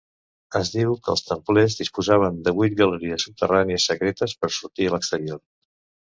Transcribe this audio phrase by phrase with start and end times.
[0.59, 5.39] Es diu que els templers disposaven de vuit galeries subterrànies secretes per sortir a l'exterior.